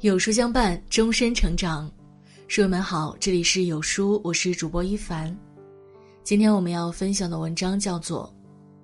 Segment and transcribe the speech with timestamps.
[0.00, 1.90] 有书相伴，终身成长。
[2.48, 5.36] 书友们好，这里是有书，我是主播一凡。
[6.24, 8.24] 今天我们要分享的文章叫做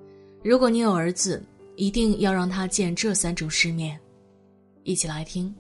[0.45, 1.43] 《如果你有儿子，
[1.75, 3.97] 一定要让他见这三种世面》，
[4.83, 5.55] 一起来听。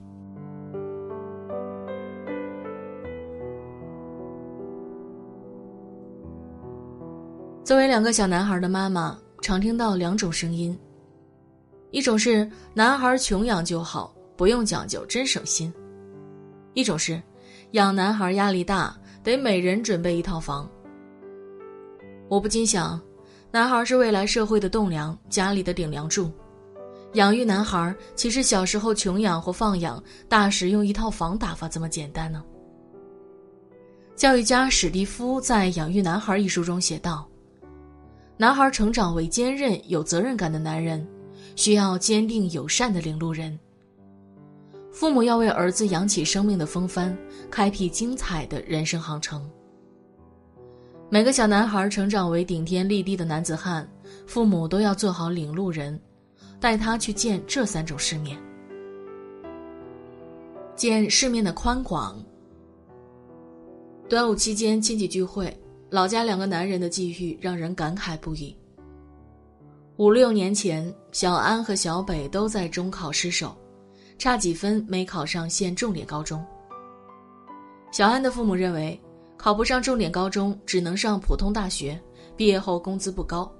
[7.64, 10.78] 作为两个小男孩的妈妈，常听到两种声音：
[11.92, 14.14] 一种是男孩穷养就好。
[14.36, 15.72] 不用讲究，真省心。
[16.74, 17.22] 一种是，
[17.72, 20.70] 养男孩压力大，得每人准备一套房。
[22.28, 23.00] 我不禁想，
[23.50, 26.30] 男孩是未来社会的栋梁，家里的顶梁柱。
[27.14, 32.44] 养育男孩，岂是小时候穷养或放养，大时用一套房打发这么简单呢？
[34.14, 37.26] 教育家史蒂夫在《养育男孩》一书中写道
[38.36, 41.06] ：“男孩成长为坚韧、有责任感的男人，
[41.54, 43.58] 需要坚定、友善的领路人。”
[44.96, 47.14] 父母要为儿子扬起生命的风帆，
[47.50, 49.46] 开辟精彩的人生航程。
[51.10, 53.86] 每个小男孩成长为顶天立地的男子汉，
[54.26, 56.00] 父母都要做好领路人，
[56.58, 58.38] 带他去见这三种世面。
[60.74, 62.18] 见世面的宽广。
[64.08, 65.54] 端午期间亲戚聚会，
[65.90, 68.56] 老家两个男人的际遇让人感慨不已。
[69.98, 73.54] 五六年前，小安和小北都在中考失手。
[74.18, 76.44] 差几分没考上县重点高中。
[77.92, 79.00] 小安的父母认为，
[79.36, 82.00] 考不上重点高中，只能上普通大学，
[82.36, 83.50] 毕业后工资不高，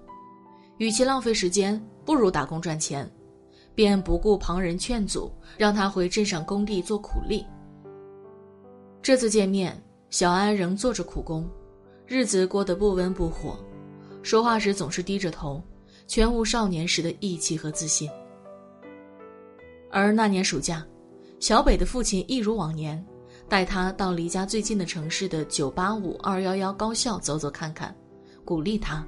[0.78, 3.10] 与其浪费时间，不如打工赚钱，
[3.74, 7.46] 便不顾旁人劝阻，让他回镇上工地做苦力。
[9.00, 11.48] 这次见面，小安仍做着苦工，
[12.06, 13.56] 日子过得不温不火，
[14.22, 15.62] 说话时总是低着头，
[16.06, 18.10] 全无少年时的义气和自信。
[19.90, 20.84] 而那年暑假，
[21.40, 23.04] 小北的父亲一如往年，
[23.48, 27.94] 带他到离家最近的城市的985、211高校走走看看，
[28.44, 29.06] 鼓励他，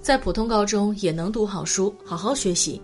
[0.00, 2.80] 在普通高中也能读好书，好好学习，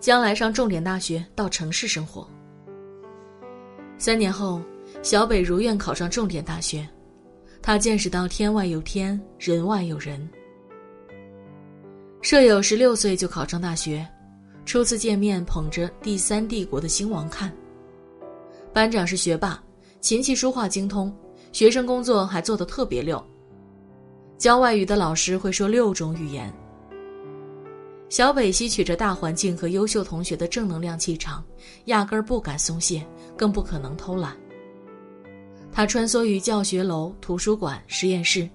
[0.00, 2.28] 将来上重点大学，到城市生活。
[3.96, 4.60] 三年后，
[5.02, 6.88] 小北如愿考上重点大学，
[7.62, 10.28] 他见识到天外有天，人外有人。
[12.20, 14.06] 舍友十六岁就考上大学。
[14.68, 17.50] 初次见面，捧着第三帝国的兴亡看。
[18.70, 19.58] 班长是学霸，
[20.02, 21.10] 琴棋书画精通，
[21.52, 23.18] 学生工作还做得特别溜。
[24.36, 26.52] 教外语的老师会说六种语言。
[28.10, 31.42] 小北吸取着大环境和优秀同学的正能量气场，
[31.86, 33.02] 压根儿不敢松懈，
[33.38, 34.36] 更不可能偷懒。
[35.72, 38.46] 他穿梭于教学楼、图书馆、实验室，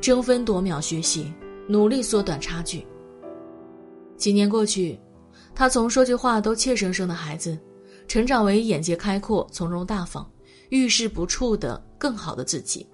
[0.00, 1.32] 争分夺秒学习，
[1.68, 2.84] 努力缩短差距。
[4.16, 4.98] 几年过去。
[5.54, 7.58] 他从说句话都怯生生的孩子，
[8.08, 10.28] 成长为眼界开阔、从容大方、
[10.70, 12.86] 遇事不怵的更好的自己。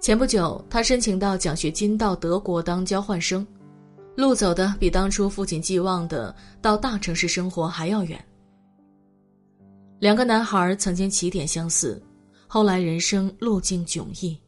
[0.00, 3.46] 前不久，他申请到奖学金到德国当交换生，
[4.16, 8.22] 路走的比当初父亲寄望的到大城市生活还要远。
[9.98, 12.02] 两个男孩曾经起点相似，
[12.46, 14.38] 后来人生路径迥异。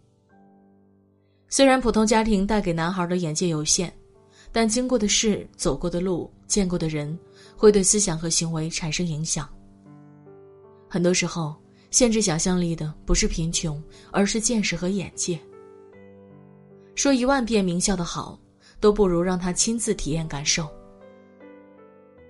[1.48, 3.92] 虽然普通家庭带给男孩的眼界有限。
[4.56, 7.14] 但经过的事、走过的路、见过的人，
[7.54, 9.46] 会对思想和行为产生影响。
[10.88, 11.54] 很多时候，
[11.90, 13.78] 限制想象力的不是贫穷，
[14.10, 15.38] 而是见识和眼界。
[16.94, 18.40] 说一万遍名校的好，
[18.80, 20.66] 都不如让他亲自体验感受。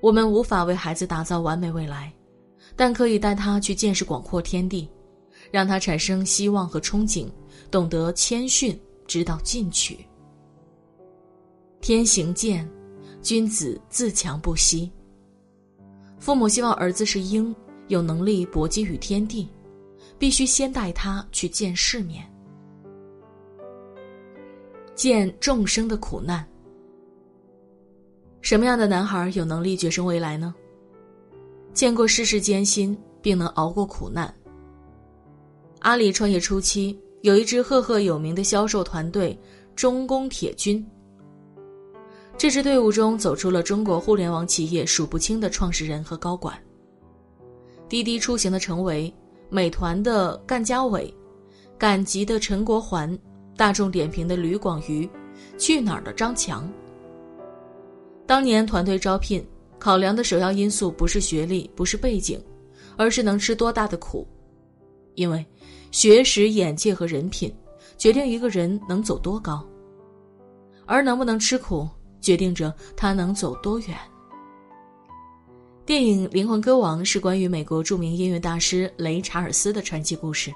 [0.03, 2.13] 我们无法为孩子打造完美未来，
[2.75, 4.91] 但可以带他去见识广阔天地，
[5.53, 7.29] 让他产生希望和憧憬，
[7.71, 8.77] 懂得谦逊，
[9.07, 10.05] 知道进取。
[11.87, 12.69] 天行健，
[13.23, 14.91] 君子自强不息。
[16.19, 17.55] 父母希望儿子是鹰，
[17.87, 19.49] 有能力搏击与天地，
[20.19, 22.29] 必须先带他去见世面，
[24.97, 26.45] 见众生的苦难。
[28.41, 30.53] 什么样的男孩有能力决胜未来呢？
[31.73, 34.35] 见过世事艰辛，并能熬过苦难。
[35.83, 39.39] 阿里创业初期，有一支赫赫有名的销售团队——
[39.77, 40.85] 中工铁军。
[42.39, 46.55] 这支队伍中走出了中国互联网企业数不清的创始人和高管。
[47.89, 49.13] 滴滴出行的程维，
[49.49, 51.13] 美团的干家伟，
[51.79, 53.19] 赶集的陈国环，
[53.57, 55.09] 大众点评的吕广瑜，
[55.57, 56.71] 去哪儿的张强。
[58.27, 59.43] 当年团队招聘
[59.79, 62.39] 考量的首要因素不是学历，不是背景，
[62.99, 64.27] 而是能吃多大的苦，
[65.15, 65.45] 因为
[65.91, 67.51] 学识、眼界和人品，
[67.97, 69.67] 决定一个人能走多高，
[70.85, 71.89] 而能不能吃苦。
[72.21, 73.97] 决定着他能走多远。
[75.85, 80.53] 电影《灵魂歌王》是关于美国著名音乐大师雷查尔斯的传奇故事。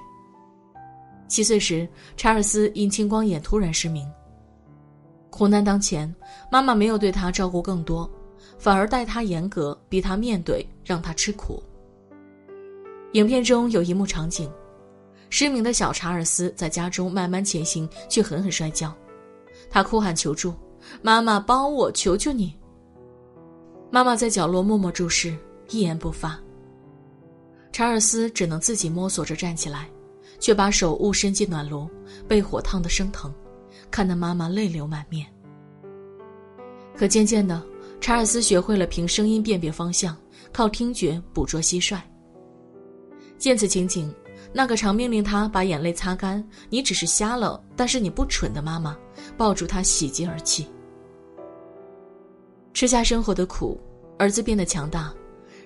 [1.27, 1.87] 七岁时，
[2.17, 4.05] 查尔斯因青光眼突然失明。
[5.29, 6.13] 苦难当前，
[6.51, 8.09] 妈妈没有对他照顾更多，
[8.59, 11.63] 反而待他严格，逼他面对，让他吃苦。
[13.13, 14.51] 影片中有一幕场景，
[15.29, 18.93] 失明的小查尔斯在家中慢慢前行，却狠狠摔跤，
[19.69, 20.53] 他哭喊求助
[21.01, 22.55] ：“妈妈，帮我，求求你！”
[23.91, 25.35] 妈妈在角落默默注视，
[25.69, 26.39] 一言不发。
[27.71, 29.89] 查尔斯只能自己摸索着站起来。
[30.39, 31.87] 却把手误伸进暖炉，
[32.27, 33.31] 被火烫得生疼，
[33.91, 35.27] 看得妈妈泪流满面。
[36.97, 37.61] 可渐渐的，
[38.01, 40.17] 查尔斯学会了凭声音辨别方向，
[40.51, 42.01] 靠听觉捕捉蟋蟀。
[43.37, 44.11] 见此情景，
[44.51, 48.97] 那个常命令他把眼泪擦干、你只是瞎了，但是你不蠢的妈妈，
[49.37, 50.65] 抱住他喜极而泣。
[52.73, 53.79] 吃下生活的苦，
[54.17, 55.13] 儿子变得强大，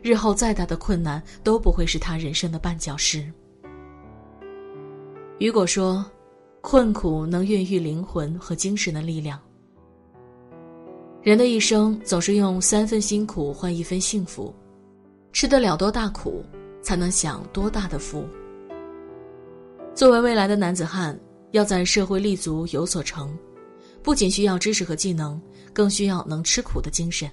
[0.01, 3.31] 日后再大的困难都不会是他人生的绊脚石。
[5.39, 6.05] 雨果说
[6.61, 9.39] ：“困苦能孕育灵魂和精神的力量。
[11.21, 14.53] 人的一生总是用三分辛苦换一分幸福，
[15.33, 16.43] 吃得了多大苦，
[16.81, 18.25] 才能享多大的福。
[19.93, 21.19] 作为未来的男子汉，
[21.51, 23.37] 要在社会立足有所成，
[24.05, 25.41] 不仅需要知识和技能，
[25.73, 27.27] 更需要能吃苦的精神。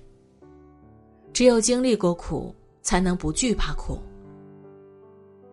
[1.31, 3.99] 只有经历过苦，才能不惧怕苦。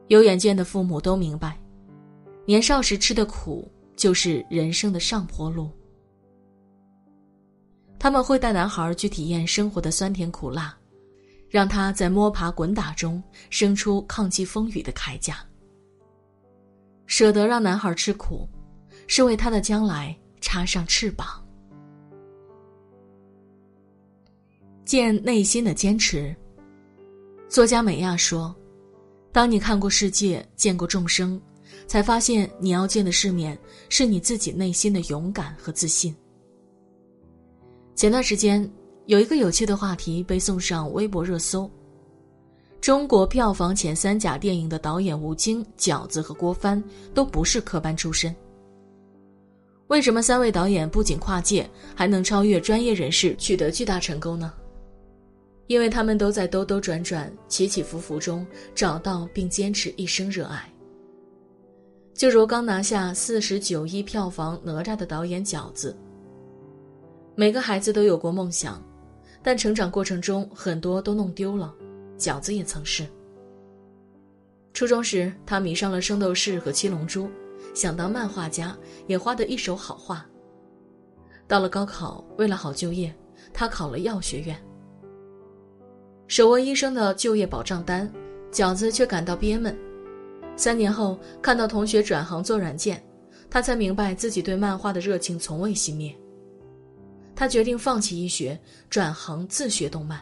[0.08, 1.60] 有远见的父母都明白。”
[2.48, 5.70] 年少时吃的苦，就是人生的上坡路。
[8.00, 10.74] 他们会带男孩去体验生活的酸甜苦辣，
[11.50, 15.46] 让他在摸爬滚打中生出抗击风雨的铠甲。
[17.08, 18.48] 舍得让男孩吃苦，
[19.06, 20.18] 是为他的将来
[20.50, 21.28] 插上翅膀。
[24.84, 26.36] 见内心的坚持。
[27.48, 28.56] 作家美亚说
[29.32, 31.40] ：“当你看过世界，见过众生。”
[31.86, 33.56] 才发现，你要见的世面
[33.90, 36.16] 是你自己内心的勇敢和自信。
[37.94, 38.68] 前段时间，
[39.06, 41.70] 有一个有趣的话题被送上微博热搜：
[42.82, 48.36] 中国票房前三甲电影的导演吴京、饺子和郭帆都不是科班出身。
[49.90, 54.54] 为什么三位导演不仅跨界，还能超越专业人士，取得巨大成功呢？
[55.66, 58.46] 因为他们都在兜兜转转、起起伏伏中
[58.76, 60.72] 找到并坚持一生热爱。
[62.14, 65.98] 就如刚拿下四十九亿票房《哪吒》的导演饺子。
[67.34, 68.84] 每个孩子都有过梦想，
[69.42, 71.74] 但成长过程中很多都弄丢了。
[72.16, 73.08] 饺子也曾是。
[74.72, 77.26] 初中时，他迷上了《圣斗士》和《七龙珠》，
[77.74, 78.78] 想当漫画家，
[79.08, 80.26] 也画得一手好画。
[81.48, 83.14] 到了高考，为了好就业，
[83.54, 84.56] 他考了药学院。
[86.28, 88.12] 手握医生的就业保障单，
[88.52, 89.78] 饺子却感到憋闷。
[90.56, 93.04] 三年后，看到同学转行做软件，
[93.50, 96.16] 他才明白自己对漫画的热情从未熄灭。
[97.36, 98.60] 他决定放弃医学，
[98.90, 100.20] 转行自学动漫。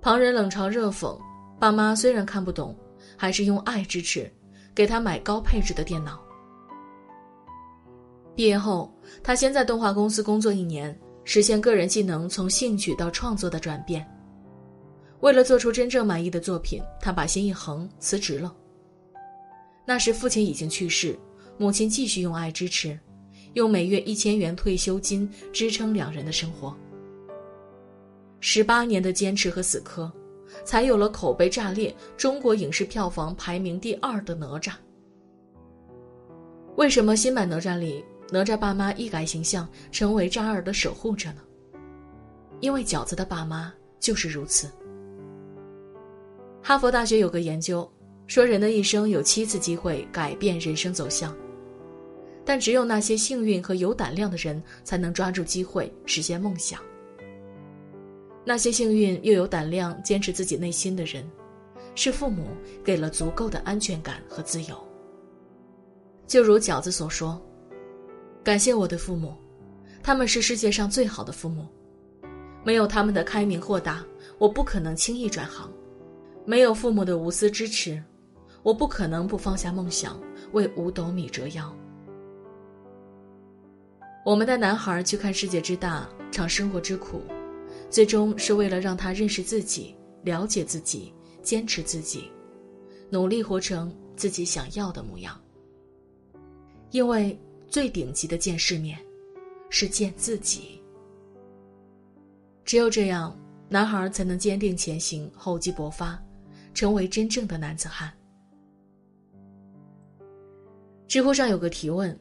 [0.00, 1.16] 旁人冷嘲热讽，
[1.60, 2.76] 爸妈虽然看不懂，
[3.16, 4.28] 还是用爱支持，
[4.74, 6.20] 给他买高配置的电脑。
[8.34, 8.92] 毕业后，
[9.22, 14.06] 他先在动画公司工作一年，实现个人技能从兴趣到创作的转变。
[15.20, 18.54] 为了做出真正满意的作品，他把心一横，辞职了。
[19.84, 21.18] 那时父亲已经去世，
[21.58, 22.98] 母亲继续用爱支持，
[23.52, 26.74] 用每月一千元退休金支撑两人的生活。
[28.40, 30.10] 十八年的坚持和死磕，
[30.64, 34.72] 才有了口碑炸裂、中国影视票房排名第二的哪吒。
[36.76, 41.42] 为什么新版哪吒里哪吒爸妈一改形象，成为渣儿的守护者呢？
[42.60, 44.70] 因为饺子的爸妈就是如此。
[46.62, 47.90] 哈佛大学有个研究。
[48.28, 51.36] 说人的一生有七次机会改变人生走向，
[52.46, 56.80] 但只有那些幸运和有胆量的人才能抓住机会实现梦想。
[58.44, 61.24] 那些幸运又有胆量坚持自己内心的人，
[61.94, 62.48] 是父母
[62.84, 64.76] 给了足够的安全感和自由。
[66.26, 67.40] 就如饺子所说
[68.42, 69.34] ：“感谢我的父母，
[70.02, 71.66] 他们是世界上最好的父母。
[72.64, 74.04] 没有他们的开明豁达，
[74.38, 75.68] 我不可能轻易转行；
[76.44, 78.02] 没有父母的无私支持。”
[78.62, 80.16] 我不可能不放下梦想，
[80.52, 81.76] 为五斗米折腰。
[84.24, 87.22] 我们带男孩去看世界之大，尝生活之苦，
[87.92, 92.30] 最终是为了让他认识自己、了解自己、坚持自己，
[93.10, 95.38] 努力活成自己想要的模样。
[96.90, 98.98] 因为最顶级的见世面，
[99.68, 100.80] 是见自己。
[102.64, 106.18] 只有这样，男孩才能坚定前行，厚积薄发，
[106.72, 108.10] 成为真正的男子汉。
[111.06, 112.18] 知乎上有个提问：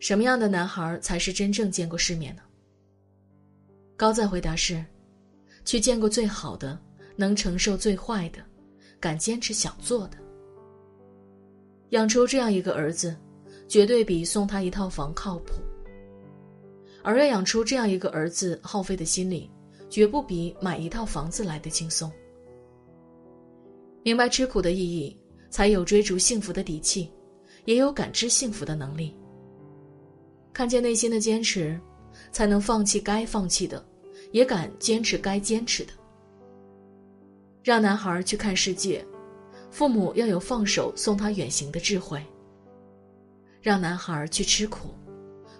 [0.00, 2.40] 什么样的男孩才是真正见过世面呢？
[3.94, 4.82] 高赞回答是：
[5.64, 6.78] 去见过最好的，
[7.16, 8.38] 能承受最坏的，
[9.00, 10.18] 敢坚持想做的。
[11.90, 13.16] 养出这样一个儿子，
[13.68, 15.54] 绝对比送他一套房靠谱。
[17.02, 19.50] 而要养出这样一个儿子，耗费的心力，
[19.90, 22.10] 绝不比买一套房子来的轻松。
[24.04, 25.16] 明白吃苦的意义，
[25.50, 27.12] 才有追逐幸福的底气，
[27.66, 29.14] 也有感知幸福的能力。
[30.52, 31.78] 看见内心的坚持，
[32.30, 33.84] 才能放弃该放弃的，
[34.32, 35.92] 也敢坚持该坚持的。
[37.62, 39.04] 让男孩去看世界。
[39.70, 42.22] 父母要有放手送他远行的智慧。
[43.62, 44.88] 让男孩去吃苦，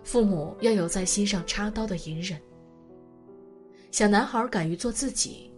[0.05, 2.39] 父母要有在心上插刀的隐忍。
[3.91, 5.51] 小男孩敢于做自己，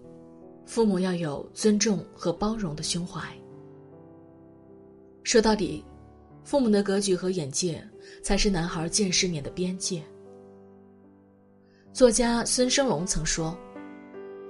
[0.67, 3.21] 父母要有尊重和包容的胸怀。
[5.25, 5.85] 说到底，
[6.45, 7.85] 父母的格局和眼界
[8.23, 10.01] 才是男孩见世面的边界。
[11.95, 13.57] 作家孙生龙曾说：“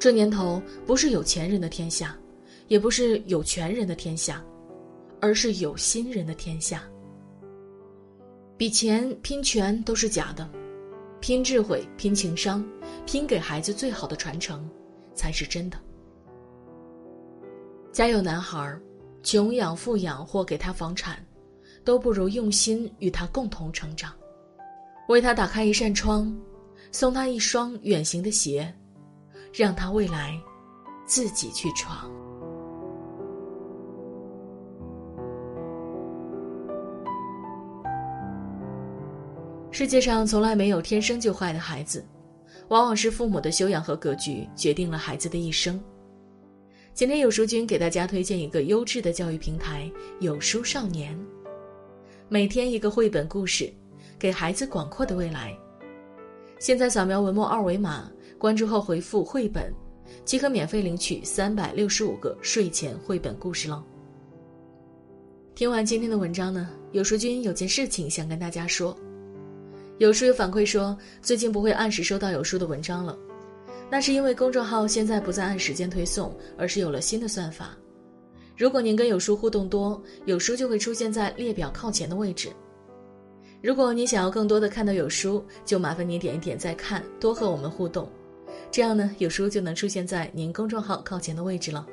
[0.01, 2.17] 这年头不是有钱人的天下。”
[2.69, 4.43] 也不是有权人的天下，
[5.21, 6.83] 而是有心人的天下。
[8.57, 10.49] 比钱拼权都是假的，
[11.21, 12.67] 拼智慧、拼情商、
[13.05, 14.67] 拼给孩子最好的传承，
[15.15, 15.77] 才是真的。
[17.93, 18.75] 家有男孩，
[19.23, 21.23] 穷养、富养或给他房产，
[21.85, 24.11] 都不如用心与他共同成长，
[25.09, 26.35] 为他打开一扇窗，
[26.95, 28.73] 送他一双远行的鞋，
[29.53, 30.41] 让他未来
[31.05, 32.09] 自己去闯。
[39.73, 42.07] 世界上从来没有天生就坏的孩子，
[42.69, 45.83] 往往是父母的修养和格局决定了孩子的一生。
[46.93, 49.91] 今天有书君给大家推荐一个优质的教育平台——
[50.23, 51.19] 有书少年，
[52.29, 53.69] 每天一个绘本故事，
[54.17, 55.53] 给孩子广阔的未来。
[56.59, 59.73] 现在扫描文末二维码，关注后回复“绘本”，
[60.25, 63.85] 即可免费领取三百六十五个睡前绘本故事了。
[65.55, 68.97] 听完今天的文章呢，有书君有件事情想跟大家说。
[69.99, 73.17] 有书友反馈说，最近不会按时收到有书的文章了，
[73.91, 77.77] 那是因为公众号现在不再按时间推送，而是有了新的算法。
[78.57, 82.49] 如果您跟有书互动多，有书就会出现在列表靠前的位置。
[83.65, 88.07] 如果你想要更多的看到有书，就麻烦您点一点再看，多和我们互动，
[88.71, 91.87] 这样呢，有书就能出现在您公众号靠前的位置了。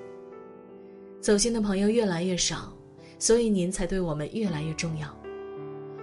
[1.22, 2.74] 走心的朋友越来越少，
[3.18, 5.08] 所以您才对我们越来越重要。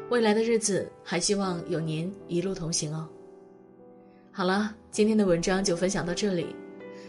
[0.08, 3.06] 未来的日子，还希望有您一路同行哦。
[4.32, 6.46] 好了，今天的文章就分享到这里。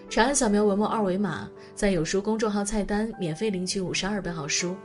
[0.10, 4.76] 长按扫描文末二维码，在有书公众号菜单免费领取五十二本好书，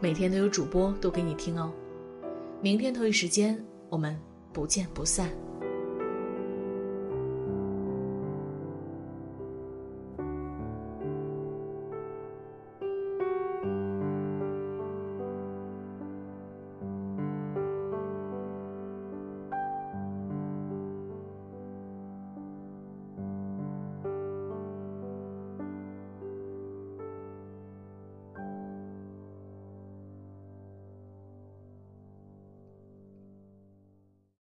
[0.00, 1.72] 每天都有主播读给你听哦。
[2.62, 4.16] 明天同一时间，我们
[4.52, 5.28] 不见不散。